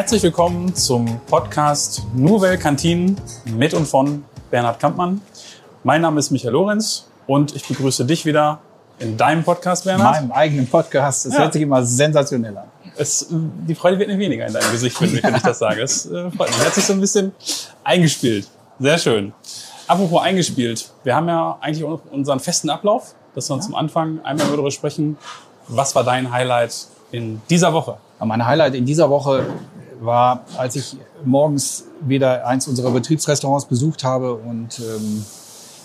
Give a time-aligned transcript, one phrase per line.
[0.00, 3.16] Herzlich willkommen zum Podcast Nouvelle Kantine
[3.54, 5.20] mit und von Bernhard Kampmann.
[5.84, 8.60] Mein Name ist Michael Lorenz und ich begrüße dich wieder
[8.98, 10.22] in deinem Podcast, Bernhard.
[10.22, 11.26] In meinem eigenen Podcast.
[11.26, 11.40] Das ja.
[11.40, 12.64] hört sich immer sensationell an.
[12.96, 15.82] Es, die Freude wird nicht weniger in deinem Gesicht, wenn, wenn ich das sage.
[15.82, 16.64] Es äh, freut mich.
[16.64, 17.32] Hat sich so ein bisschen
[17.84, 18.48] eingespielt.
[18.78, 19.34] Sehr schön.
[19.86, 20.90] Apropos eingespielt.
[21.04, 23.72] Wir haben ja eigentlich unseren festen Ablauf, dass wir uns ja.
[23.72, 25.18] zum Anfang einmal darüber sprechen.
[25.68, 27.98] Was war dein Highlight in dieser Woche?
[28.18, 29.46] Mein Highlight in dieser Woche
[30.00, 35.24] war, als ich morgens wieder eins unserer Betriebsrestaurants besucht habe und ähm,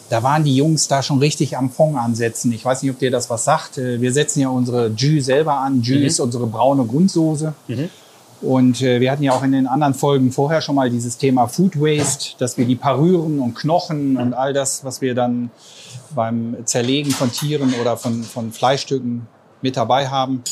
[0.09, 2.51] da waren die Jungs da schon richtig am Fond ansetzen.
[2.51, 3.77] Ich weiß nicht, ob dir das was sagt.
[3.77, 5.81] Äh, wir setzen ja unsere Jus selber an.
[5.81, 6.05] Jus mhm.
[6.05, 7.53] ist unsere braune Grundsoße.
[7.67, 7.89] Mhm.
[8.41, 11.47] Und äh, wir hatten ja auch in den anderen Folgen vorher schon mal dieses Thema
[11.47, 15.49] Food Waste, dass wir die Parüren und Knochen und all das, was wir dann
[16.13, 19.27] beim Zerlegen von Tieren oder von, von Fleischstücken
[19.61, 20.43] mit dabei haben,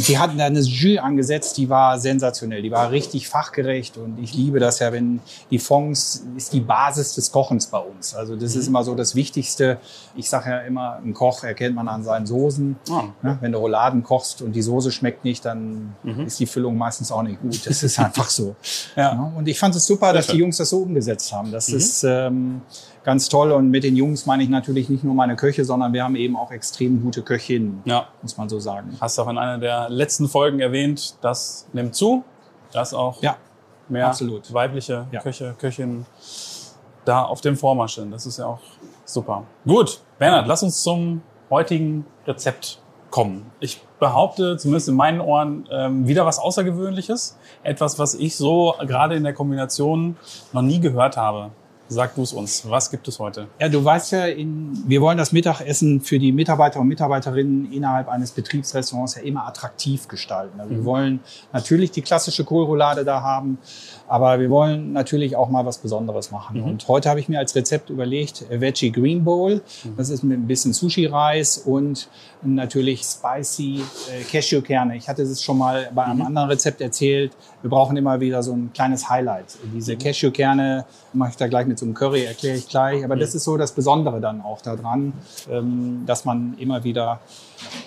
[0.00, 4.32] Sie hatten da eine Jus angesetzt, die war sensationell, die war richtig fachgerecht und ich
[4.32, 5.18] liebe das ja, wenn
[5.50, 8.14] die Fonds ist die Basis des Kochens bei uns.
[8.14, 8.60] Also das mhm.
[8.60, 9.78] ist immer so das Wichtigste.
[10.14, 12.76] Ich sage ja immer, ein Koch erkennt man an seinen Soßen.
[12.90, 13.02] Oh.
[13.24, 16.26] Ja, wenn du Rouladen kochst und die Soße schmeckt nicht, dann mhm.
[16.26, 17.66] ist die Füllung meistens auch nicht gut.
[17.66, 18.54] Das ist einfach so.
[18.94, 19.32] ja.
[19.36, 21.50] Und ich fand es super, dass die Jungs das so umgesetzt haben.
[21.50, 21.76] Das mhm.
[21.76, 22.62] ist ähm,
[23.08, 23.52] ganz toll.
[23.52, 26.36] Und mit den Jungs meine ich natürlich nicht nur meine Köche, sondern wir haben eben
[26.36, 28.06] auch extrem gute Köchinnen, ja.
[28.20, 28.98] muss man so sagen.
[29.00, 32.22] Hast du auch in einer der letzten Folgen erwähnt, das nimmt zu,
[32.70, 33.38] dass auch ja,
[33.88, 34.52] mehr absolut.
[34.52, 35.22] weibliche ja.
[35.22, 36.04] Köche, Köchinnen
[37.06, 38.10] da auf dem Vormarsch sind.
[38.10, 38.60] Das ist ja auch
[39.06, 39.44] super.
[39.66, 42.78] Gut, Bernhard, lass uns zum heutigen Rezept
[43.08, 43.50] kommen.
[43.58, 47.38] Ich behaupte, zumindest in meinen Ohren, ähm, wieder was Außergewöhnliches.
[47.62, 50.18] Etwas, was ich so gerade in der Kombination
[50.52, 51.52] noch nie gehört habe.
[51.90, 52.68] Sag du es uns.
[52.68, 53.48] Was gibt es heute?
[53.58, 58.08] Ja, du weißt ja, in, wir wollen das Mittagessen für die Mitarbeiter und Mitarbeiterinnen innerhalb
[58.08, 60.60] eines Betriebsrestaurants ja immer attraktiv gestalten.
[60.60, 60.78] Also mhm.
[60.78, 61.20] Wir wollen
[61.52, 63.58] natürlich die klassische Kohlroulade da haben,
[64.06, 66.60] aber wir wollen natürlich auch mal was Besonderes machen.
[66.60, 66.64] Mhm.
[66.64, 69.62] Und heute habe ich mir als Rezept überlegt Veggie Green Bowl.
[69.84, 69.96] Mhm.
[69.96, 72.08] Das ist mit ein bisschen Sushi-Reis und
[72.42, 73.82] natürlich spicy
[74.12, 74.96] äh, Cashewkerne.
[74.96, 76.26] Ich hatte es schon mal bei einem mhm.
[76.26, 77.32] anderen Rezept erzählt.
[77.62, 79.56] Wir brauchen immer wieder so ein kleines Highlight.
[79.74, 79.98] Diese mhm.
[79.98, 80.84] Cashewkerne
[81.14, 83.04] mache ich da gleich mit einem Curry, erkläre ich gleich.
[83.04, 85.12] Aber das ist so das Besondere dann auch daran,
[85.50, 87.20] ähm, dass man immer wieder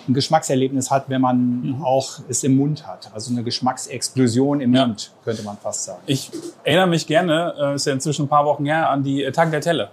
[0.08, 1.84] ein Geschmackserlebnis hat, wenn man mhm.
[1.84, 3.10] auch es im Mund hat.
[3.14, 4.86] Also eine Geschmacksexplosion im ja.
[4.86, 6.02] Mund, könnte man fast sagen.
[6.06, 6.30] Ich
[6.64, 9.90] erinnere mich gerne, äh, ist ja inzwischen ein paar Wochen her, an die Tagliatelle.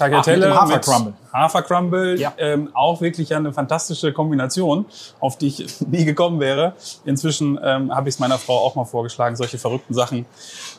[0.00, 1.14] Tagliatelle Ach, mit Hafercrumble.
[1.30, 2.32] Hafercrumble, ja.
[2.38, 4.86] ähm, auch wirklich eine fantastische Kombination,
[5.20, 6.72] auf die ich nie gekommen wäre.
[7.04, 10.24] Inzwischen ähm, habe ich es meiner Frau auch mal vorgeschlagen, solche verrückten Sachen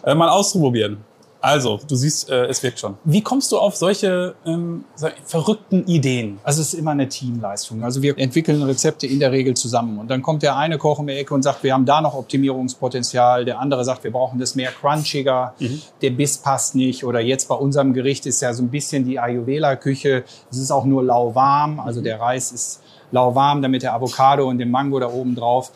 [0.03, 1.05] äh, mal auszuprobieren.
[1.41, 2.97] Also, du siehst, äh, es wirkt schon.
[3.03, 4.85] Wie kommst du auf solche ähm,
[5.25, 6.39] verrückten Ideen?
[6.43, 7.83] Also es ist immer eine Teamleistung.
[7.83, 9.97] Also wir entwickeln Rezepte in der Regel zusammen.
[9.97, 12.13] Und dann kommt der eine Koch um die Ecke und sagt, wir haben da noch
[12.13, 13.43] Optimierungspotenzial.
[13.45, 15.55] Der andere sagt, wir brauchen das mehr crunchiger.
[15.59, 15.81] Mhm.
[16.01, 17.03] Der Biss passt nicht.
[17.03, 20.23] Oder jetzt bei unserem Gericht ist ja so ein bisschen die Ayurveda-Küche.
[20.51, 21.79] Es ist auch nur lauwarm.
[21.79, 25.71] Also der Reis ist lauwarm, damit der Avocado und den Mango da oben drauf.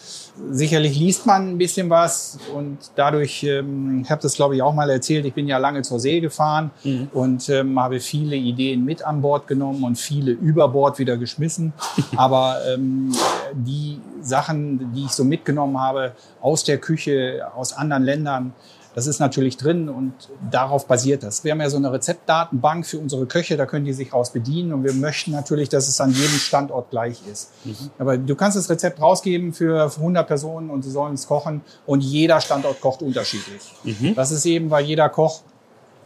[0.51, 4.73] Sicherlich liest man ein bisschen was und dadurch, ähm, ich habe das glaube ich auch
[4.73, 7.09] mal erzählt, ich bin ja lange zur See gefahren mhm.
[7.13, 11.73] und ähm, habe viele Ideen mit an Bord genommen und viele über Bord wieder geschmissen.
[12.16, 13.13] Aber ähm,
[13.53, 18.53] die Sachen, die ich so mitgenommen habe aus der Küche, aus anderen Ländern,
[18.95, 20.13] das ist natürlich drin und
[20.50, 21.44] darauf basiert das.
[21.44, 24.72] Wir haben ja so eine Rezeptdatenbank für unsere Köche, da können die sich raus bedienen
[24.72, 27.51] und wir möchten natürlich, dass es an jedem Standort gleich ist.
[27.66, 27.75] Mhm.
[28.00, 32.01] Aber du kannst das Rezept rausgeben für 100 Personen und sie sollen es kochen und
[32.01, 33.61] jeder Standort kocht unterschiedlich.
[33.84, 34.16] Mhm.
[34.16, 35.41] Das ist eben, weil jeder Koch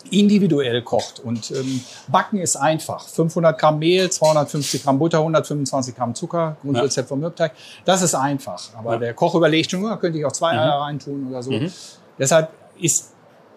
[0.09, 1.19] individuell kocht.
[1.19, 3.07] Und ähm, Backen ist einfach.
[3.07, 7.09] 500 Gramm Mehl, 250 Gramm Butter, 125 Gramm Zucker, Grundrezept ja.
[7.09, 7.51] vom Mürbteig.
[7.85, 8.61] Das ist einfach.
[8.77, 8.99] Aber ja.
[8.99, 10.59] der Koch überlegt schon, könnte ich auch zwei mhm.
[10.59, 11.51] Eier reintun oder so.
[11.51, 11.71] Mhm.
[12.17, 12.49] Deshalb
[12.79, 13.13] ist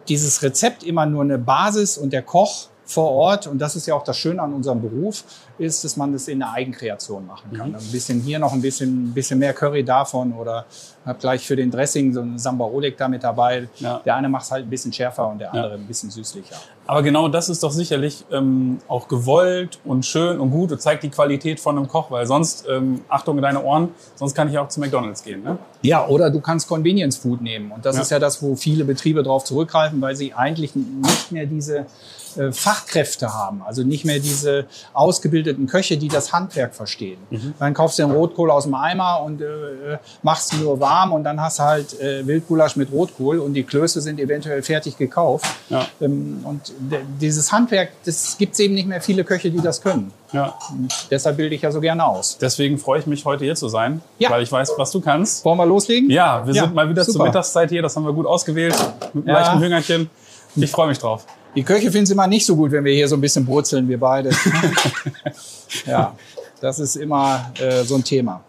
[0.09, 3.95] dieses Rezept immer nur eine Basis und der Koch vor Ort, und das ist ja
[3.95, 5.25] auch das Schöne an unserem Beruf,
[5.59, 7.71] ist, dass man das in der Eigenkreation machen kann.
[7.71, 7.77] Mhm.
[7.77, 10.67] Ein bisschen hier noch ein bisschen, ein bisschen mehr Curry davon oder
[11.05, 13.69] hab gleich für den Dressing so einen Samba Oleg da mit dabei.
[13.79, 14.01] Ja.
[14.05, 15.79] Der eine macht es halt ein bisschen schärfer und der andere ja.
[15.79, 16.57] ein bisschen süßlicher.
[16.87, 21.05] Aber genau das ist doch sicherlich ähm, auch gewollt und schön und gut und zeigt
[21.05, 24.59] die Qualität von einem Koch, weil sonst, ähm, Achtung in deine Ohren, sonst kann ich
[24.59, 25.43] auch zu McDonalds gehen.
[25.43, 25.59] Ne?
[25.83, 27.71] Ja, oder du kannst Convenience Food nehmen.
[27.71, 28.03] Und das ja.
[28.03, 31.87] ist ja das, wo viele Betriebe drauf zurückgreifen, weil sie eigentlich nicht mehr diese
[32.37, 37.19] äh, Fachkräfte haben, also nicht mehr diese ausgebildeten Köche, die das Handwerk verstehen.
[37.31, 37.55] Mhm.
[37.59, 41.41] Dann kaufst du den Rotkohl aus dem Eimer und äh, machst nur warm und dann
[41.41, 45.47] hast du halt äh, Wildgulasch mit Rotkohl und die Klöße sind eventuell fertig gekauft.
[45.69, 45.87] Ja.
[46.01, 46.73] Ähm, und
[47.21, 50.13] dieses Handwerk, das gibt es eben nicht mehr viele Köche, die das können.
[50.33, 50.55] Ja.
[50.71, 52.39] Und deshalb bilde ich ja so gerne aus.
[52.39, 54.31] Deswegen freue ich mich, heute hier zu sein, ja.
[54.31, 55.45] weil ich weiß, was du kannst.
[55.45, 56.11] Wollen wir loslegen?
[56.11, 57.19] Ja, wir ja, sind mal wieder super.
[57.19, 57.83] zur Mittagszeit hier.
[57.83, 58.75] Das haben wir gut ausgewählt
[59.13, 59.41] mit einem ja.
[59.41, 60.11] leichten Hüngerchen.
[60.57, 61.27] Ich freue mich drauf.
[61.55, 63.89] Die Köche finden es immer nicht so gut, wenn wir hier so ein bisschen brutzeln,
[63.89, 64.31] wir beide.
[65.87, 66.17] ja,
[66.61, 68.43] das ist immer äh, so ein Thema.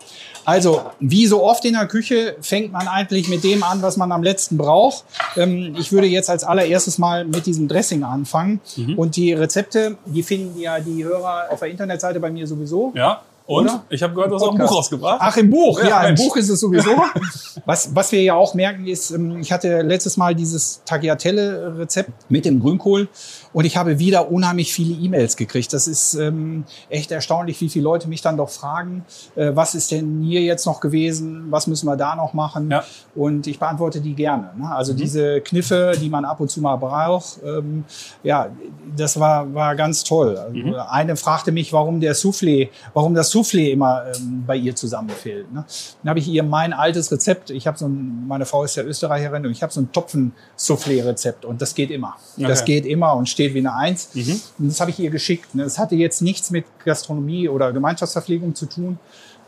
[0.45, 4.11] Also, wie so oft in der Küche fängt man eigentlich mit dem an, was man
[4.11, 5.05] am letzten braucht.
[5.37, 8.59] Ähm, ich würde jetzt als allererstes mal mit diesem Dressing anfangen.
[8.75, 8.97] Mhm.
[8.97, 12.91] Und die Rezepte, die finden ja die Hörer auf der Internetseite bei mir sowieso.
[12.93, 13.21] Ja.
[13.45, 13.83] Und Oder?
[13.89, 15.17] ich habe gehört, du hast auch ein Buch rausgebracht.
[15.21, 16.91] Ach, im Buch, ja, ja im Buch ist es sowieso.
[17.65, 22.45] was, was wir ja auch merken ist, ähm, ich hatte letztes Mal dieses Tagliatelle-Rezept mit
[22.45, 23.09] dem Grünkohl
[23.51, 25.73] und ich habe wieder unheimlich viele E-Mails gekriegt.
[25.73, 29.03] Das ist ähm, echt erstaunlich, wie viele Leute mich dann doch fragen,
[29.35, 32.71] äh, was ist denn hier jetzt noch gewesen, was müssen wir da noch machen?
[32.71, 32.85] Ja.
[33.13, 34.51] Und ich beantworte die gerne.
[34.55, 34.73] Ne?
[34.73, 34.97] Also mhm.
[34.97, 37.83] diese Kniffe, die man ab und zu mal braucht, ähm,
[38.23, 38.47] ja,
[38.95, 40.37] das war, war ganz toll.
[40.37, 40.75] Also mhm.
[40.75, 45.51] Eine fragte mich, warum der Soufflé, warum das Soufflé immer ähm, bei ihr zusammenfällt.
[45.51, 45.65] Ne?
[46.03, 48.83] Dann habe ich ihr mein altes Rezept, ich habe so ein, meine Frau ist ja
[48.83, 52.15] Österreicherin und ich habe so ein Topfen-Soufflé-Rezept und das geht immer.
[52.37, 52.47] Okay.
[52.47, 54.09] Das geht immer und steht wie eine Eins.
[54.13, 54.39] Mhm.
[54.59, 55.55] Und das habe ich ihr geschickt.
[55.55, 55.63] Ne?
[55.63, 58.99] Das hatte jetzt nichts mit Gastronomie oder Gemeinschaftsverpflegung zu tun,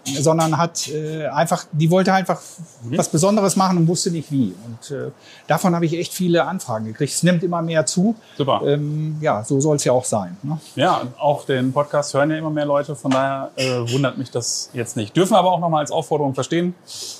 [0.05, 2.39] sondern hat äh, einfach, die wollte einfach
[2.83, 2.97] mhm.
[2.97, 4.53] was Besonderes machen und wusste nicht wie.
[4.65, 5.11] Und äh,
[5.47, 7.13] davon habe ich echt viele Anfragen gekriegt.
[7.13, 8.15] Es nimmt immer mehr zu.
[8.37, 8.61] Super.
[8.65, 10.37] Ähm, ja, so soll es ja auch sein.
[10.43, 10.59] Ne?
[10.75, 12.95] Ja, auch den Podcast hören ja immer mehr Leute.
[12.95, 15.15] Von daher äh, wundert mich das jetzt nicht.
[15.15, 16.75] Dürfen aber auch nochmal als Aufforderung verstehen,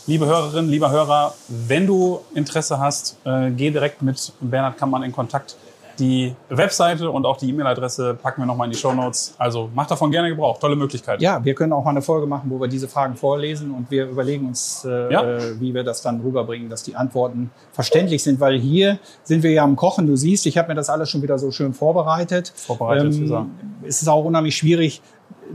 [0.08, 5.12] liebe Hörerinnen, lieber Hörer, wenn du Interesse hast, äh, geh direkt mit Bernhard Kammmann in
[5.12, 5.56] Kontakt.
[6.00, 9.36] Die Webseite und auch die E-Mail-Adresse packen wir nochmal in die Show Notes.
[9.38, 10.60] Also macht davon gerne Gebrauch.
[10.60, 11.22] Tolle Möglichkeit.
[11.22, 14.08] Ja, wir können auch mal eine Folge machen, wo wir diese Fragen vorlesen und wir
[14.08, 15.24] überlegen uns, äh, ja.
[15.24, 18.40] äh, wie wir das dann rüberbringen, dass die Antworten verständlich sind.
[18.40, 20.08] Weil hier sind wir ja am Kochen.
[20.08, 22.52] Du siehst, ich habe mir das alles schon wieder so schön vorbereitet.
[22.56, 23.52] Vorbereitet, ähm,
[23.84, 25.02] Es ist auch unheimlich schwierig,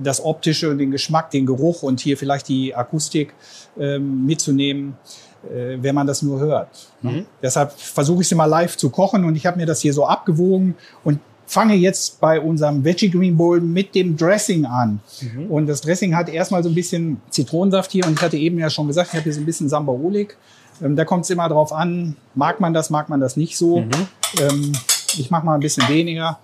[0.03, 3.35] das Optische und den Geschmack, den Geruch und hier vielleicht die Akustik
[3.79, 4.97] ähm, mitzunehmen.
[5.49, 6.69] Äh, wenn man das nur hört.
[7.01, 7.25] Mhm.
[7.43, 10.05] Deshalb versuche ich es immer live zu kochen und ich habe mir das hier so
[10.05, 15.01] abgewogen und fange jetzt bei unserem Veggie Green Bowl mit dem Dressing an.
[15.21, 15.47] Mhm.
[15.47, 18.69] Und das Dressing hat erstmal so ein bisschen Zitronensaft hier und ich hatte eben ja
[18.69, 20.37] schon gesagt, ich habe hier so ein bisschen Sambarolik.
[20.83, 23.81] Ähm, da kommt es immer drauf an, mag man das, mag man das nicht so.
[23.81, 23.91] Mhm.
[24.41, 24.73] Ähm,
[25.17, 26.39] ich mache mal ein bisschen weniger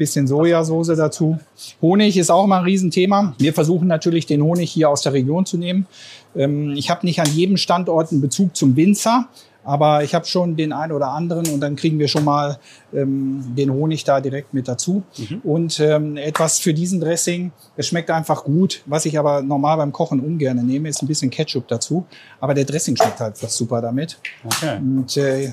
[0.00, 1.38] bisschen Sojasauce dazu.
[1.82, 3.34] Honig ist auch mal ein Riesenthema.
[3.38, 5.86] Wir versuchen natürlich den Honig hier aus der Region zu nehmen.
[6.34, 9.28] Ähm, ich habe nicht an jedem Standort einen Bezug zum Winzer,
[9.62, 12.58] aber ich habe schon den einen oder anderen und dann kriegen wir schon mal
[12.94, 15.02] ähm, den Honig da direkt mit dazu.
[15.18, 15.40] Mhm.
[15.44, 18.82] Und ähm, etwas für diesen Dressing, es schmeckt einfach gut.
[18.86, 22.06] Was ich aber normal beim Kochen ungern nehme, ist ein bisschen Ketchup dazu.
[22.40, 24.18] Aber der Dressing schmeckt halt super damit.
[24.44, 24.78] Okay.
[24.78, 25.52] Und äh,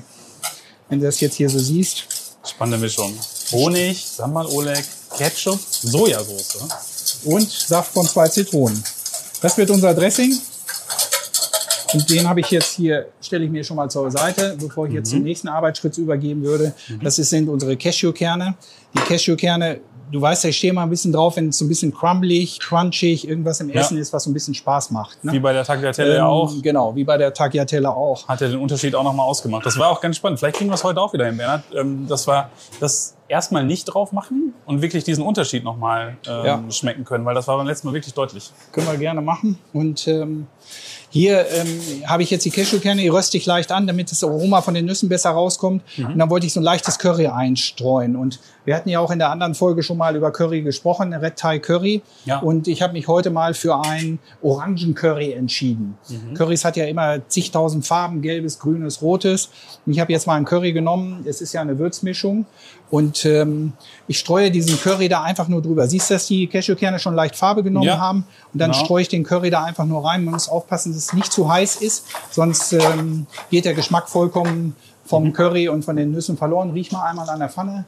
[0.88, 2.06] wenn du das jetzt hier so siehst.
[2.46, 3.12] Spannende Mischung.
[3.52, 4.84] Honig, Sambal Oleg,
[5.16, 6.58] Ketchup, Sojasauce.
[7.24, 8.82] Und Saft von zwei Zitronen.
[9.40, 10.38] Das wird unser Dressing.
[11.94, 14.92] Und den habe ich jetzt hier, stelle ich mir schon mal zur Seite, bevor ich
[14.92, 15.16] jetzt mhm.
[15.16, 16.74] zum nächsten Arbeitsschritt übergeben würde.
[16.88, 17.00] Mhm.
[17.02, 18.54] Das sind unsere Cashewkerne.
[18.94, 19.80] Die Cashewkerne,
[20.12, 22.60] du weißt ja, ich stehe mal ein bisschen drauf, wenn es so ein bisschen crumblig,
[22.60, 23.80] crunchig, irgendwas im ja.
[23.80, 25.24] Essen ist, was so ein bisschen Spaß macht.
[25.24, 25.32] Ne?
[25.32, 26.52] Wie bei der Tagliatelle ähm, auch.
[26.60, 28.28] Genau, wie bei der Tagliatelle auch.
[28.28, 29.64] Hat ja den Unterschied auch nochmal ausgemacht.
[29.64, 30.38] Das war auch ganz spannend.
[30.38, 31.64] Vielleicht kriegen wir es heute auch wieder hin, Bernhard.
[31.74, 32.50] Ähm, das war
[32.80, 36.64] das erstmal nicht drauf machen und wirklich diesen Unterschied nochmal ähm, ja.
[36.70, 38.50] schmecken können, weil das war beim letzten Mal wirklich deutlich.
[38.72, 39.58] Können wir gerne machen.
[39.72, 40.46] Und ähm,
[41.10, 44.60] hier ähm, habe ich jetzt die Cashewkerne, die röste ich leicht an, damit das Aroma
[44.60, 45.82] von den Nüssen besser rauskommt.
[45.96, 46.06] Mhm.
[46.06, 48.14] Und dann wollte ich so ein leichtes Curry einstreuen.
[48.14, 51.36] Und wir hatten ja auch in der anderen Folge schon mal über Curry gesprochen, Red
[51.36, 52.02] Thai Curry.
[52.26, 52.40] Ja.
[52.40, 55.96] Und ich habe mich heute mal für ein Orangen-Curry entschieden.
[56.08, 56.34] Mhm.
[56.34, 59.48] Currys hat ja immer zigtausend Farben, gelbes, grünes, rotes.
[59.86, 61.24] Und ich habe jetzt mal ein Curry genommen.
[61.26, 62.44] Es ist ja eine Würzmischung.
[62.90, 63.72] Und ähm,
[64.06, 65.86] ich streue diesen Curry da einfach nur drüber.
[65.86, 67.98] Siehst du, dass die Cashewkerne schon leicht Farbe genommen ja.
[67.98, 68.24] haben?
[68.52, 68.84] Und dann genau.
[68.84, 70.24] streue ich den Curry da einfach nur rein.
[70.24, 74.76] Man muss aufpassen, dass es nicht zu heiß ist, sonst ähm, geht der Geschmack vollkommen
[75.04, 75.32] vom mhm.
[75.32, 76.70] Curry und von den Nüssen verloren.
[76.70, 77.84] Riech mal einmal an der Pfanne.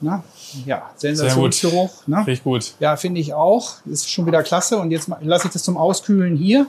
[0.00, 0.24] Na?
[0.66, 2.06] Ja, Sensationsgeruch.
[2.06, 2.24] Ne?
[2.26, 2.74] Ich gut.
[2.80, 3.74] Ja, finde ich auch.
[3.86, 4.78] Ist schon wieder klasse.
[4.78, 6.66] Und jetzt lasse ich das zum Auskühlen hier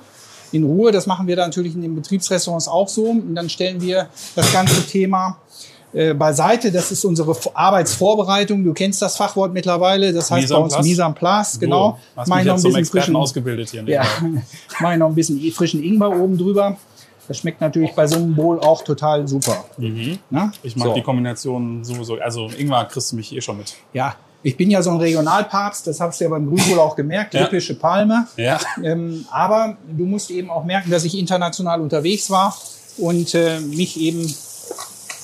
[0.51, 0.91] in Ruhe.
[0.91, 3.05] Das machen wir dann natürlich in den Betriebsrestaurants auch so.
[3.05, 5.37] Und dann stellen wir das ganze Thema
[5.93, 6.71] äh, beiseite.
[6.71, 8.63] Das ist unsere Arbeitsvorbereitung.
[8.63, 10.11] Du kennst das Fachwort mittlerweile.
[10.11, 11.59] Das heißt bei uns Mise en place.
[11.59, 11.99] Genau.
[12.15, 13.83] So, hast mich noch ein bisschen frischen, ausgebildet hier.
[13.83, 14.03] Ja,
[14.79, 16.77] mache ich noch ein bisschen frischen Ingwer oben drüber.
[17.27, 19.63] Das schmeckt natürlich bei so einem Bowl auch total super.
[19.77, 20.19] Mhm.
[20.63, 20.93] Ich mag so.
[20.93, 22.15] die Kombination sowieso.
[22.15, 23.75] Also Ingwer kriegst du mich eh schon mit.
[23.93, 27.33] Ja, Ich bin ja so ein Regionalpapst, das hast du ja beim Grünkohl auch gemerkt,
[27.33, 27.45] ja.
[27.45, 28.27] typische Palme.
[28.35, 28.59] Ja.
[28.83, 32.53] Ähm, aber du musst eben auch merken, dass ich international unterwegs war
[32.97, 34.33] und äh, mich eben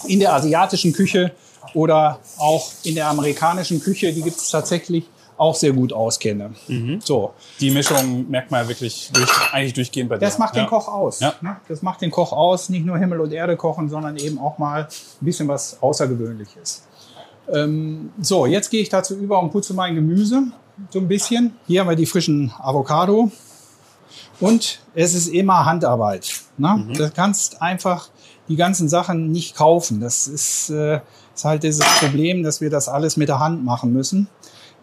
[0.08, 1.32] in der asiatischen Küche
[1.74, 5.06] oder auch in der amerikanischen Küche, die gibt es tatsächlich,
[5.38, 6.52] auch sehr gut auskenne.
[6.68, 7.00] Mhm.
[7.02, 7.34] So.
[7.62, 10.26] Die Mischung merkt man ja wirklich durch, eigentlich durchgehend bei dir.
[10.26, 10.64] Das macht ja.
[10.64, 11.22] den Koch aus.
[11.22, 11.34] Ja.
[11.40, 11.56] Ne?
[11.70, 14.84] Das macht den Koch aus, nicht nur Himmel und Erde kochen, sondern eben auch mal
[14.84, 16.84] ein bisschen was Außergewöhnliches.
[17.52, 20.44] Ähm, so, jetzt gehe ich dazu über und putze mein Gemüse
[20.90, 21.54] so ein bisschen.
[21.68, 23.32] Hier haben wir die frischen Avocado.
[24.40, 26.32] Und es ist immer Handarbeit.
[26.58, 26.86] Ne?
[26.88, 26.94] Mhm.
[26.94, 28.10] Du kannst einfach
[28.50, 30.02] die ganzen Sachen nicht kaufen.
[30.02, 31.00] Das ist, äh,
[31.34, 34.28] ist halt dieses Problem, dass wir das alles mit der Hand machen müssen.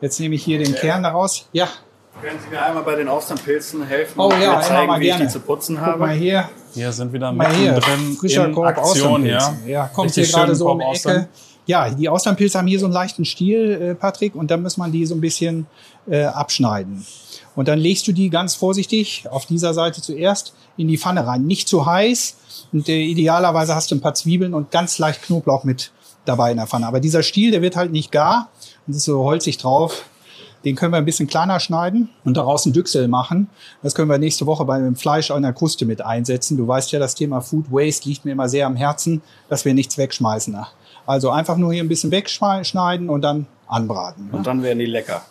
[0.01, 0.81] Jetzt nehme ich hier den ja.
[0.81, 1.49] Kern daraus.
[1.53, 1.69] Ja.
[2.23, 5.05] Können Sie mir einmal bei den Austernpilzen helfen oh, und ja, mir zeigen, mal wie
[5.05, 5.25] gerne.
[5.25, 5.93] ich die zu putzen habe?
[5.93, 6.49] Guck mal hier.
[6.73, 7.73] Hier sind wieder mal hier.
[7.75, 9.55] drin Frischer Korb Aktion, ja.
[9.67, 9.87] ja.
[9.89, 11.29] Kommt Richtig hier gerade so um die Ecke.
[11.67, 14.93] Ja, die Austernpilze haben hier so einen leichten Stiel, äh, Patrick, und dann muss man
[14.93, 15.67] die so ein bisschen
[16.09, 17.05] äh, abschneiden.
[17.57, 21.47] Und dann legst du die ganz vorsichtig auf dieser Seite zuerst in die Pfanne rein.
[21.47, 22.37] Nicht zu heiß.
[22.73, 25.91] Und äh, idealerweise hast du ein paar Zwiebeln und ganz leicht Knoblauch mit
[26.27, 26.87] dabei in der Pfanne.
[26.87, 28.51] Aber dieser Stiel, der wird halt nicht gar.
[28.87, 30.05] Und ist so holzig drauf.
[30.65, 33.49] Den können wir ein bisschen kleiner schneiden und daraus einen Düchsel machen.
[33.83, 36.57] Das können wir nächste Woche beim Fleisch an der Kruste mit einsetzen.
[36.57, 39.75] Du weißt ja, das Thema Food Waste liegt mir immer sehr am Herzen, dass wir
[39.75, 40.57] nichts wegschmeißen.
[41.07, 44.29] Also einfach nur hier ein bisschen wegschneiden und dann anbraten.
[44.33, 45.23] Und dann werden die lecker.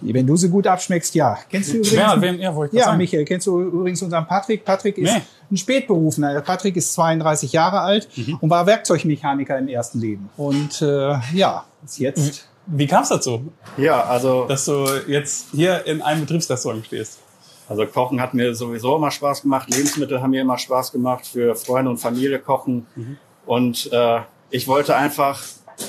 [0.00, 1.38] Wenn du sie gut abschmeckst, ja.
[1.48, 1.92] Kennst du übrigens?
[1.92, 4.64] Ja, wen, ja, wollte ich ja Michael, kennst du übrigens unseren Patrick?
[4.64, 5.22] Patrick ist nee.
[5.50, 6.40] ein Spätberufener.
[6.42, 8.38] Patrick ist 32 Jahre alt mhm.
[8.40, 10.28] und war Werkzeugmechaniker im ersten Leben.
[10.36, 13.52] Und äh, ja, ist jetzt wie kam es dazu?
[13.76, 14.46] Ja, also.
[14.46, 17.20] Dass du jetzt hier in einem Betriebsrestaurant stehst.
[17.68, 19.70] Also Kochen hat mir sowieso immer Spaß gemacht.
[19.70, 21.26] Lebensmittel haben mir immer Spaß gemacht.
[21.26, 22.86] Für Freunde und Familie kochen.
[22.94, 23.16] Mhm.
[23.44, 25.42] Und äh, ich wollte einfach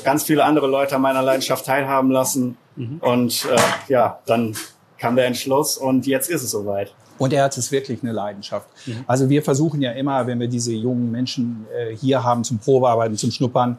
[0.03, 2.57] ganz viele andere Leute an meiner Leidenschaft teilhaben lassen.
[2.77, 2.97] Mhm.
[2.99, 4.55] Und äh, ja, dann
[4.97, 6.93] kam der Entschluss und jetzt ist es soweit.
[7.17, 8.67] Und er hat es wirklich eine Leidenschaft.
[8.85, 9.03] Mhm.
[9.07, 13.17] Also wir versuchen ja immer, wenn wir diese jungen Menschen äh, hier haben zum Probearbeiten,
[13.17, 13.77] zum Schnuppern,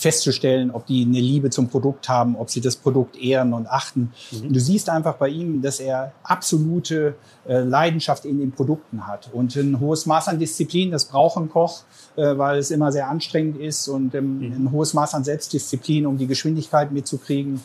[0.00, 4.12] festzustellen, ob die eine Liebe zum Produkt haben, ob sie das Produkt ehren und achten.
[4.30, 4.50] Mhm.
[4.50, 7.16] Du siehst einfach bei ihm, dass er absolute
[7.46, 10.90] äh, Leidenschaft in den Produkten hat und ein hohes Maß an Disziplin.
[10.90, 11.82] Das braucht ein Koch,
[12.16, 14.52] äh, weil es immer sehr anstrengend ist und ähm, mhm.
[14.52, 17.60] ein hohes Maß an Selbstdisziplin, um die Geschwindigkeit mitzukriegen.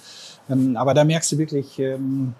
[0.49, 2.33] Ähm, aber da merkst du wirklich, ähm,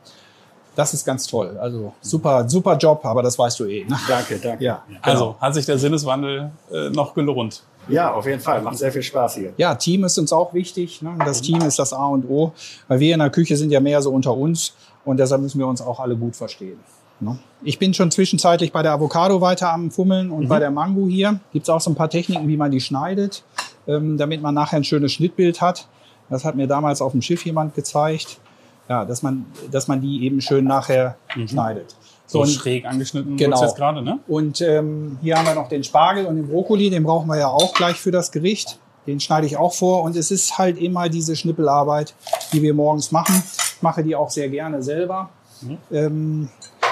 [0.76, 1.58] das ist ganz toll.
[1.60, 3.86] Also super, super Job, aber das weißt du eh.
[3.86, 3.98] Ne?
[4.08, 4.64] Danke, danke.
[4.64, 5.42] Ja, also genau.
[5.42, 7.64] hat sich der Sinneswandel äh, noch gelohnt.
[7.88, 8.62] Ja, auf jeden Fall.
[8.62, 9.54] Macht sehr viel Spaß hier.
[9.58, 11.02] Ja, Team ist uns auch wichtig.
[11.02, 11.16] Ne?
[11.20, 12.52] Das Team ist das A und O,
[12.88, 15.68] weil wir in der Küche sind ja mehr so unter uns und deshalb müssen wir
[15.68, 16.80] uns auch alle gut verstehen.
[17.20, 17.38] Ne?
[17.64, 20.48] Ich bin schon zwischenzeitlich bei der Avocado weiter am Fummeln und mhm.
[20.48, 23.44] bei der Mango hier gibt es auch so ein paar Techniken, wie man die schneidet,
[23.88, 25.88] ähm, damit man nachher ein schönes Schnittbild hat.
[26.30, 28.40] Das hat mir damals auf dem Schiff jemand gezeigt.
[28.88, 31.48] Ja, dass man, dass man die eben schön nachher mhm.
[31.48, 31.96] schneidet.
[32.28, 33.62] So und, schräg angeschnitten genau.
[33.62, 34.20] jetzt gerade, ne?
[34.28, 37.48] Und ähm, hier haben wir noch den Spargel und den Brokkoli, den brauchen wir ja
[37.48, 38.80] auch gleich für das Gericht.
[39.08, 42.16] Den schneide ich auch vor und es ist halt immer diese Schnippelarbeit,
[42.52, 43.44] die wir morgens machen.
[43.76, 45.30] Ich mache die auch sehr gerne selber,
[45.62, 45.78] mhm.
[45.92, 46.50] ähm,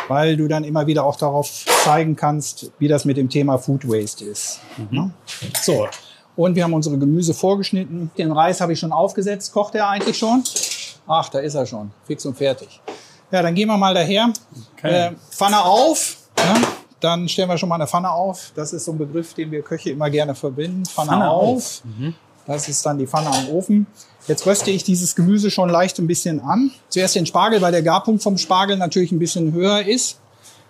[0.07, 3.87] weil du dann immer wieder auch darauf zeigen kannst, wie das mit dem Thema Food
[3.87, 4.59] Waste ist.
[4.77, 4.87] Mhm.
[4.97, 5.11] Ne?
[5.63, 5.87] So,
[6.35, 8.11] und wir haben unsere Gemüse vorgeschnitten.
[8.17, 9.53] Den Reis habe ich schon aufgesetzt.
[9.53, 10.43] Kocht er eigentlich schon?
[11.07, 11.91] Ach, da ist er schon.
[12.05, 12.81] Fix und fertig.
[13.31, 14.31] Ja, dann gehen wir mal daher.
[14.77, 15.07] Okay.
[15.07, 16.17] Äh, Pfanne auf.
[16.37, 16.55] Ja,
[16.99, 18.51] dann stellen wir schon mal eine Pfanne auf.
[18.55, 20.85] Das ist so ein Begriff, den wir Köche immer gerne verbinden.
[20.85, 21.57] Pfanne, Pfanne auf.
[21.57, 21.81] auf.
[21.85, 22.15] Mhm.
[22.45, 23.87] Das ist dann die Pfanne am Ofen.
[24.27, 26.71] Jetzt röste ich dieses Gemüse schon leicht ein bisschen an.
[26.89, 30.19] Zuerst den Spargel, weil der Garpunkt vom Spargel natürlich ein bisschen höher ist.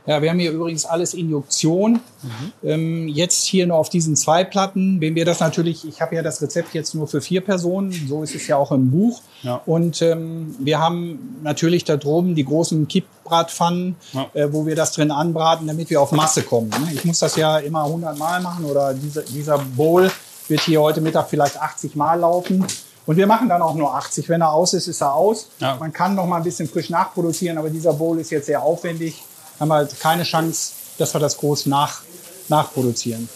[0.06, 1.94] Ja, wir haben hier übrigens alles Induktion.
[2.22, 2.54] Mhm.
[2.64, 5.00] Ähm, jetzt hier nur auf diesen zwei Platten.
[5.00, 8.22] Wenn wir das natürlich, ich habe ja das Rezept jetzt nur für vier Personen, so
[8.22, 9.22] ist es ja auch im Buch.
[9.44, 9.62] Ja.
[9.66, 14.30] Und ähm, wir haben natürlich da droben die großen Kippbratpfannen, ja.
[14.34, 16.70] äh, wo wir das drin anbraten, damit wir auf Masse kommen.
[16.70, 16.92] Ne?
[16.94, 20.12] Ich muss das ja immer 100 Mal machen oder dieser, dieser Bowl
[20.50, 22.66] wird hier heute Mittag vielleicht 80 Mal laufen.
[23.06, 24.28] Und wir machen dann auch nur 80.
[24.30, 25.50] Wenn er aus ist, ist er aus.
[25.60, 25.76] Ja.
[25.78, 29.24] Man kann noch mal ein bisschen frisch nachproduzieren, aber dieser Bowl ist jetzt sehr aufwendig
[29.60, 32.02] haben wir halt keine Chance, dass wir das groß nach,
[32.50, 33.30] nachproduzieren.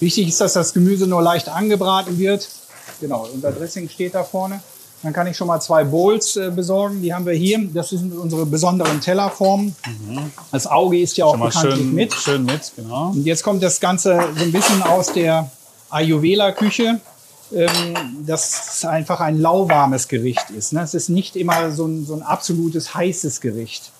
[0.00, 2.48] Wichtig ist, dass das Gemüse nur leicht angebraten wird.
[3.00, 4.60] Genau, unser Dressing steht da vorne.
[5.02, 7.02] Dann kann ich schon mal zwei Bowls äh, besorgen.
[7.02, 7.60] Die haben wir hier.
[7.74, 9.76] Das sind unsere besonderen Tellerformen.
[9.86, 10.32] Mhm.
[10.50, 12.14] Das Auge ist ja auch bekanntlich schön, mit.
[12.14, 13.08] Schön mit, genau.
[13.10, 15.50] Und jetzt kommt das Ganze so ein bisschen aus der
[15.90, 17.00] Ayurveda-Küche.
[17.52, 20.72] Ähm, das einfach ein lauwarmes Gericht ist.
[20.72, 20.80] Ne?
[20.80, 23.92] Es ist nicht immer so ein, so ein absolutes heißes Gericht.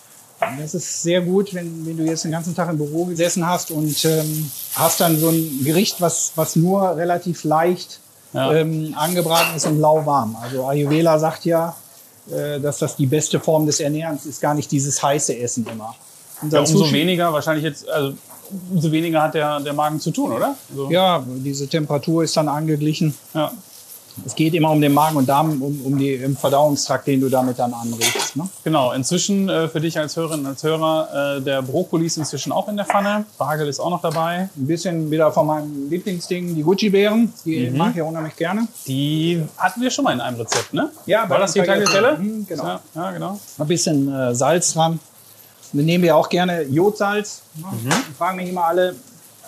[0.58, 3.70] Das ist sehr gut, wenn, wenn du jetzt den ganzen Tag im Büro gesessen hast
[3.70, 8.00] und ähm, hast dann so ein Gericht, was, was nur relativ leicht
[8.32, 8.52] ja.
[8.52, 10.36] ähm, angebraten ist und lauwarm.
[10.40, 11.76] Also Ayurveda sagt ja,
[12.30, 15.94] äh, dass das die beste Form des Ernährens ist, gar nicht dieses heiße Essen immer.
[16.50, 18.16] Ja, umso Sushi weniger wahrscheinlich jetzt, also
[18.72, 20.56] umso weniger hat der, der Magen zu tun, oder?
[20.74, 20.90] So.
[20.90, 23.14] Ja, diese Temperatur ist dann angeglichen.
[23.34, 23.52] Ja.
[24.24, 27.28] Es geht immer um den Magen und Darm, um, um die, im Verdauungstrakt, den du
[27.28, 28.36] damit dann anregst.
[28.36, 28.48] Ne?
[28.62, 32.68] Genau, inzwischen äh, für dich als Hörerin, als Hörer, äh, der Brokkoli ist inzwischen auch
[32.68, 33.24] in der Pfanne.
[33.34, 34.48] Spargel ist auch noch dabei.
[34.56, 37.32] Ein bisschen wieder von meinem Lieblingsding, die Gucci-Beeren.
[37.44, 37.76] Die mhm.
[37.76, 38.68] mag ich ja unheimlich gerne.
[38.86, 40.90] Die hatten wir schon mal in einem Rezept, ne?
[41.06, 42.18] Ja, war das die Tagliatelle?
[42.18, 42.64] Mhm, genau.
[42.64, 43.40] Ja, ja, genau.
[43.58, 45.00] Ein bisschen äh, Salz dran.
[45.72, 47.42] Dann nehmen wir auch gerne Jodsalz.
[47.56, 47.90] Mhm.
[48.16, 48.94] Fragen mich immer alle,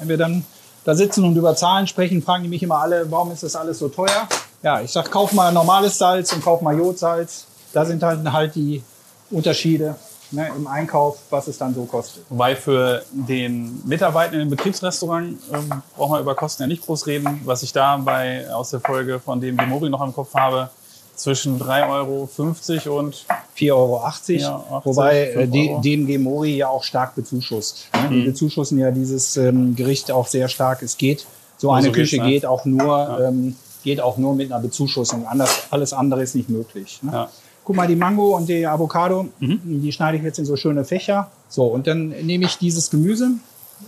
[0.01, 0.45] wenn wir dann
[0.85, 3.79] da sitzen und über Zahlen sprechen, fragen die mich immer alle, warum ist das alles
[3.79, 4.29] so teuer?
[4.63, 7.47] Ja, ich sag, kauf mal normales Salz und kauf mal Jodsalz.
[7.73, 8.83] Da sind halt, halt die
[9.31, 9.97] Unterschiede
[10.31, 12.25] ne, im Einkauf, was es dann so kostet.
[12.29, 17.43] Wobei für den Mitarbeiter im Betriebsrestaurant ähm, braucht man über Kosten ja nicht groß reden.
[17.45, 20.71] Was ich da bei, aus der Folge von dem Mori noch im Kopf habe,
[21.17, 24.03] zwischen 3,50 Euro und 4,80 Euro.
[24.29, 25.81] Ja, Wobei äh, Euro.
[25.81, 27.89] DMG Mori ja auch stark bezuschusst.
[27.95, 28.11] Ne?
[28.11, 28.13] Mhm.
[28.13, 30.83] Die bezuschussen ja dieses ähm, Gericht auch sehr stark.
[30.83, 33.29] Es geht, so eine also Küche geht, geht auch nur, ja.
[33.29, 35.28] ähm, geht auch nur mit einer Bezuschussung.
[35.28, 36.99] Anders, alles andere ist nicht möglich.
[37.02, 37.12] Ne?
[37.12, 37.31] Ja.
[37.64, 39.61] Guck mal, die Mango und die Avocado, mhm.
[39.64, 41.31] die schneide ich jetzt in so schöne Fächer.
[41.49, 43.31] So, und dann nehme ich dieses Gemüse,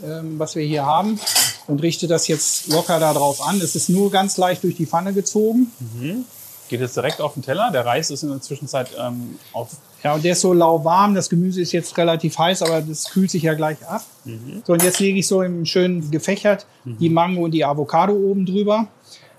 [0.04, 1.18] ähm, was wir hier haben,
[1.66, 3.60] und richte das jetzt locker da drauf an.
[3.60, 5.72] Es ist nur ganz leicht durch die Pfanne gezogen.
[5.80, 6.24] Mhm.
[6.68, 7.72] Geht jetzt direkt auf den Teller.
[7.72, 9.70] Der Reis ist in der Zwischenzeit ähm, auf.
[10.04, 11.16] Ja, und der ist so lauwarm.
[11.16, 14.04] Das Gemüse ist jetzt relativ heiß, aber das kühlt sich ja gleich ab.
[14.24, 14.62] Mhm.
[14.64, 16.98] So, und jetzt lege ich so im schön gefächert mhm.
[16.98, 18.86] die Mango und die Avocado oben drüber,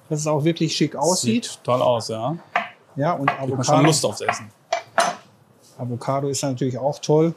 [0.09, 1.45] dass es auch wirklich schick aussieht.
[1.45, 2.37] Sieht toll aus, ja.
[2.95, 3.55] Ja, und Avocado.
[3.55, 4.49] Man schon Lust aufs Essen.
[5.77, 7.33] Avocado ist natürlich auch toll.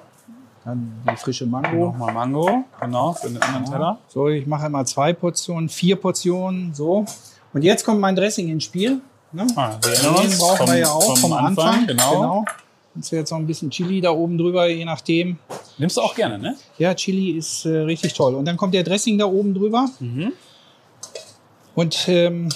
[0.65, 1.87] Dann die frische Mango.
[1.87, 3.99] Nochmal Mango, genau, für den anderen Teller.
[4.09, 7.05] So, ich mache immer zwei Portionen, vier Portionen, so.
[7.53, 9.01] Und jetzt kommt mein Dressing ins Spiel.
[9.33, 9.47] Ne?
[9.57, 11.67] Ah, den brauchen vom, wir ja auch vom, Anfang.
[11.67, 11.87] Anfang.
[11.87, 12.11] Genau.
[12.13, 12.45] genau.
[12.95, 15.39] Und jetzt noch ein bisschen Chili da oben drüber, je nachdem.
[15.79, 16.57] Nimmst du auch gerne, ne?
[16.79, 18.35] Ja, Chili ist äh, richtig toll.
[18.35, 19.89] Und dann kommt der Dressing da oben drüber.
[19.99, 20.33] Mhm.
[21.75, 22.49] Und ähm,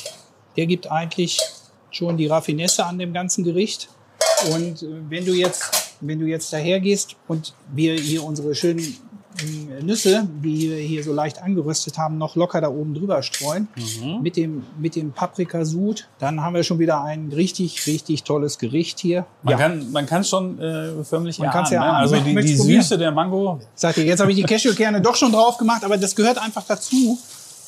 [0.56, 1.40] der gibt eigentlich
[1.90, 3.88] schon die Raffinesse an dem ganzen Gericht.
[4.52, 8.97] Und äh, wenn du jetzt, wenn du jetzt daher gehst und wir hier unsere schönen
[9.82, 13.69] Nüsse, die wir hier so leicht angeröstet haben, noch locker da oben drüber streuen.
[13.76, 14.23] Mhm.
[14.23, 16.08] Mit dem, mit dem Paprikasud.
[16.19, 19.26] Dann haben wir schon wieder ein richtig, richtig tolles Gericht hier.
[19.43, 19.58] Man ja.
[19.58, 21.93] kann, man kann schon äh, förmlich man erahnen, ja ne?
[21.93, 23.60] Also die, die Süße der Mango.
[23.75, 26.64] Sagt ihr, jetzt habe ich die Cashewkerne doch schon drauf gemacht, aber das gehört einfach
[26.67, 27.19] dazu.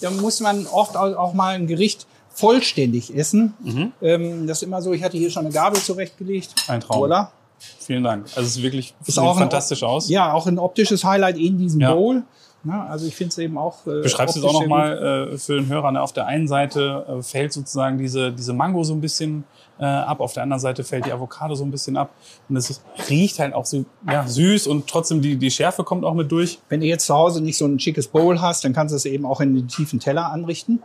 [0.00, 3.54] Da muss man oft auch mal ein Gericht vollständig essen.
[3.60, 3.92] Mhm.
[4.00, 6.54] Ähm, das ist immer so, ich hatte hier schon eine Gabel zurechtgelegt.
[6.68, 7.02] Ein Traum.
[7.02, 7.32] Oder?
[7.80, 8.26] Vielen Dank.
[8.28, 10.08] Also es ist wirklich ist auch fantastisch ein, aus.
[10.08, 11.92] Ja, auch ein optisches Highlight in diesem ja.
[11.92, 12.22] Bowl.
[12.64, 13.86] Ja, also ich finde es eben auch.
[13.86, 15.90] Äh, Beschreibst du es auch nochmal äh, für den Hörer.
[15.92, 16.02] Ne?
[16.02, 19.44] Auf der einen Seite äh, fällt sozusagen diese, diese Mango so ein bisschen
[19.78, 22.10] äh, ab, auf der anderen Seite fällt die Avocado so ein bisschen ab.
[22.48, 26.14] Und es riecht halt auch so ja, süß und trotzdem die, die Schärfe kommt auch
[26.14, 26.58] mit durch.
[26.68, 29.04] Wenn du jetzt zu Hause nicht so ein schickes Bowl hast, dann kannst du es
[29.04, 30.82] eben auch in den tiefen Teller anrichten.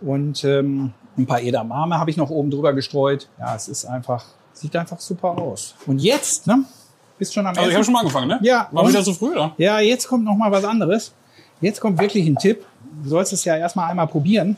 [0.00, 3.28] Und ähm, ein paar Edamame habe ich noch oben drüber gestreut.
[3.38, 4.24] Ja, es ist einfach
[4.56, 5.74] Sieht einfach super aus.
[5.86, 6.64] Und jetzt, ne?
[7.18, 7.60] Bist schon am Ende.
[7.60, 8.38] Also ich habe schon mal angefangen, ne?
[8.42, 8.68] Ja.
[8.72, 9.52] War wieder so früh, oder?
[9.58, 11.12] Ja, jetzt kommt noch mal was anderes.
[11.60, 12.64] Jetzt kommt wirklich ein Tipp.
[13.02, 14.56] Du sollst es ja erstmal einmal probieren.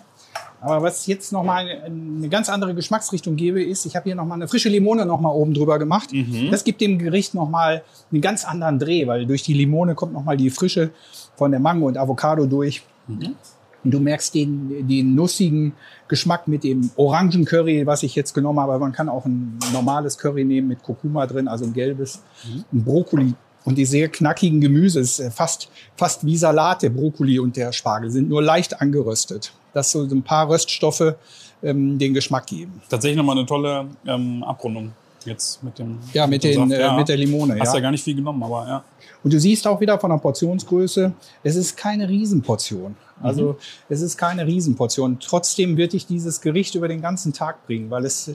[0.61, 4.25] Aber was jetzt noch mal eine ganz andere Geschmacksrichtung gebe, ist, ich habe hier noch
[4.25, 6.13] mal eine frische Limone noch mal oben drüber gemacht.
[6.13, 6.51] Mhm.
[6.51, 10.13] Das gibt dem Gericht noch mal einen ganz anderen Dreh, weil durch die Limone kommt
[10.13, 10.91] noch mal die Frische
[11.37, 12.83] von der Mango und Avocado durch.
[13.07, 13.37] Mhm.
[13.85, 15.75] Und du merkst den, den nussigen
[16.09, 18.79] Geschmack mit dem Orangencurry, was ich jetzt genommen habe.
[18.79, 22.65] Man kann auch ein normales Curry nehmen mit Kurkuma drin, also ein gelbes, mhm.
[22.73, 23.35] ein Brokkoli.
[23.69, 28.11] Und die sehr knackigen Gemüse, ist fast, fast wie Salat, der Brokkoli und der Spargel,
[28.11, 29.53] sind nur leicht angeröstet.
[29.75, 31.15] Dass so ein paar Röststoffe
[31.63, 32.81] ähm, den Geschmack geben.
[32.89, 34.93] Tatsächlich nochmal eine tolle ähm, Abrundung
[35.27, 36.95] jetzt mit dem Ja, mit, den, äh, ja.
[36.95, 37.59] mit der Limone.
[37.61, 37.75] Hast ja.
[37.75, 38.85] ja gar nicht viel genommen, aber ja.
[39.23, 42.97] Und du siehst auch wieder von der Portionsgröße, es ist keine Riesenportion.
[43.21, 43.57] Also mhm.
[43.89, 45.19] es ist keine Riesenportion.
[45.21, 48.31] Trotzdem wird dich dieses Gericht über den ganzen Tag bringen, weil es,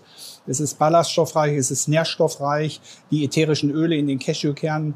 [0.46, 4.96] es ist ballaststoffreich, es ist nährstoffreich, die ätherischen Öle in den Cashewkernen.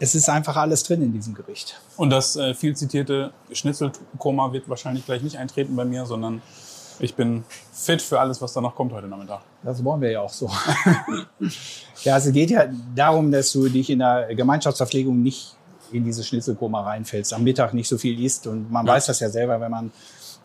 [0.00, 1.80] Es ist einfach alles drin in diesem Gericht.
[1.96, 6.40] Und das äh, viel zitierte Schnitzelkoma wird wahrscheinlich gleich nicht eintreten bei mir, sondern
[7.00, 9.40] ich bin fit für alles, was da noch kommt heute Nachmittag.
[9.62, 10.50] Das wollen wir ja auch so.
[12.04, 15.56] ja, also es geht ja darum, dass du dich in der Gemeinschaftsverpflegung nicht
[15.92, 18.46] in diese Schnitzelkoma reinfällst, am Mittag nicht so viel isst.
[18.46, 18.92] Und man ja.
[18.92, 19.92] weiß das ja selber, wenn man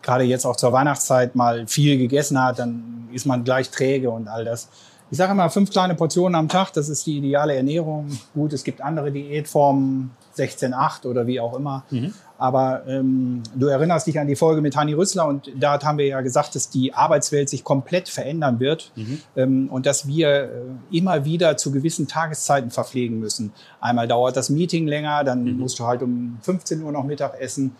[0.02, 4.28] gerade jetzt auch zur Weihnachtszeit mal viel gegessen hat, dann ist man gleich träge und
[4.28, 4.68] all das.
[5.10, 8.08] Ich sage immer fünf kleine Portionen am Tag, das ist die ideale Ernährung.
[8.32, 11.84] Gut, es gibt andere Diätformen, 16,8 oder wie auch immer.
[11.90, 12.14] Mhm.
[12.36, 16.06] Aber ähm, du erinnerst dich an die Folge mit Hani Rüssler und da haben wir
[16.06, 19.20] ja gesagt, dass die Arbeitswelt sich komplett verändern wird mhm.
[19.36, 20.48] ähm, und dass wir äh,
[20.90, 23.52] immer wieder zu gewissen Tageszeiten verpflegen müssen.
[23.80, 25.60] Einmal dauert das Meeting länger, dann mhm.
[25.60, 27.76] musst du halt um 15 Uhr noch Mittag essen.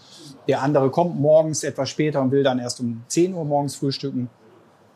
[0.47, 4.31] Der andere kommt morgens etwas später und will dann erst um 10 Uhr morgens frühstücken.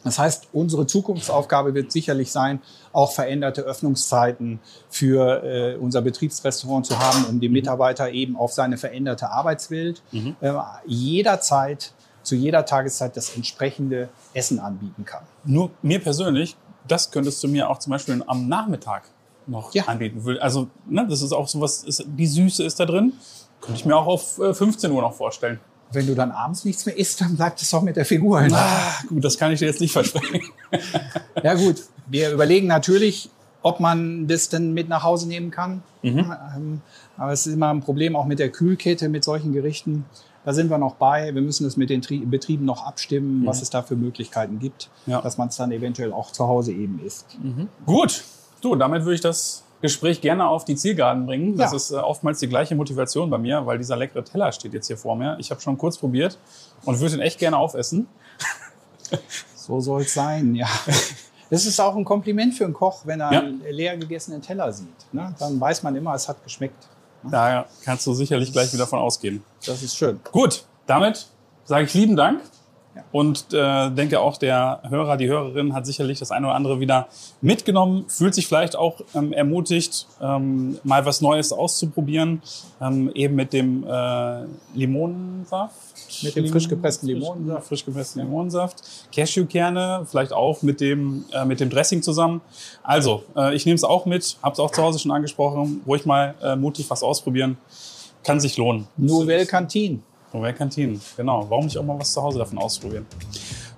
[0.09, 2.61] Das heißt, unsere Zukunftsaufgabe wird sicherlich sein,
[2.95, 8.79] auch veränderte Öffnungszeiten für äh, unser Betriebsrestaurant zu haben, um dem Mitarbeiter eben auf seine
[8.79, 10.35] veränderte Arbeitswelt mhm.
[10.41, 10.53] äh,
[10.87, 11.93] jederzeit,
[12.23, 15.25] zu jeder Tageszeit das entsprechende Essen anbieten kann.
[15.45, 19.03] Nur mir persönlich, das könntest du mir auch zum Beispiel am Nachmittag
[19.47, 19.85] noch ja.
[19.85, 20.23] anbieten.
[20.41, 23.13] Also, ne, das ist auch sowas, ist, die Süße ist da drin.
[23.61, 25.61] Könnte ich mir auch auf 15 äh, Uhr noch vorstellen.
[25.93, 28.41] Wenn du dann abends nichts mehr isst, dann bleibt es auch mit der Figur.
[28.53, 30.43] Ah, gut, das kann ich dir jetzt nicht versprechen.
[31.43, 33.31] ja gut, wir überlegen natürlich,
[33.63, 35.83] ob man das denn mit nach Hause nehmen kann.
[36.03, 36.35] Mhm.
[36.57, 36.81] Ähm,
[37.17, 40.05] aber es ist immer ein Problem auch mit der Kühlkette, mit solchen Gerichten.
[40.45, 41.35] Da sind wir noch bei.
[41.35, 43.47] Wir müssen es mit den Betrieben noch abstimmen, mhm.
[43.47, 45.21] was es da für Möglichkeiten gibt, ja.
[45.21, 47.39] dass man es dann eventuell auch zu Hause eben isst.
[47.43, 47.69] Mhm.
[47.85, 48.25] Gut,
[48.61, 51.57] du, damit würde ich das Gespräch gerne auf die Zielgeraden bringen.
[51.57, 51.77] Das ja.
[51.77, 54.97] ist äh, oftmals die gleiche Motivation bei mir, weil dieser leckere Teller steht jetzt hier
[54.97, 55.37] vor mir.
[55.39, 56.39] Ich habe schon kurz probiert
[56.85, 58.07] und würde ihn echt gerne aufessen.
[59.55, 60.67] So soll es sein, ja.
[61.51, 63.41] Das ist auch ein Kompliment für einen Koch, wenn er ja.
[63.41, 65.13] einen leer gegessenen Teller sieht.
[65.13, 65.35] Ne?
[65.39, 66.87] Dann weiß man immer, es hat geschmeckt.
[67.23, 67.31] Ne?
[67.31, 69.43] Daher kannst du sicherlich gleich wieder davon ausgehen.
[69.65, 70.21] Das ist schön.
[70.33, 71.27] Gut, damit
[71.65, 72.41] sage ich lieben Dank.
[73.13, 77.09] Und äh, denke auch, der Hörer, die Hörerin hat sicherlich das eine oder andere wieder
[77.41, 82.43] mitgenommen, fühlt sich vielleicht auch ähm, ermutigt, ähm, mal was Neues auszuprobieren,
[82.81, 85.75] ähm, eben mit dem äh, Limonensaft.
[86.23, 87.69] Mit dem frisch gepressten Limonensaft.
[87.69, 88.83] Frisch gepressten Limonensaft.
[89.13, 92.41] Cashewkerne, vielleicht auch mit dem, äh, mit dem Dressing zusammen.
[92.83, 96.07] Also, äh, ich nehme es auch mit, habe es auch zu Hause schon angesprochen, ruhig
[96.07, 97.57] mal äh, mutig was ausprobieren.
[98.25, 98.89] Kann sich lohnen.
[98.97, 100.01] Nouvelle Cantine.
[100.53, 101.47] Kantinen, genau.
[101.49, 103.07] Warum nicht auch mal was zu Hause davon ausprobieren?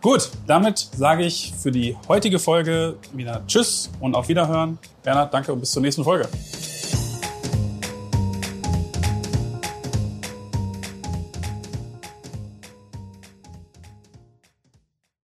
[0.02, 4.78] Gut, damit sage ich für die heutige Folge wieder Tschüss und auf Wiederhören.
[5.02, 6.28] Bernhard, danke und bis zur nächsten Folge.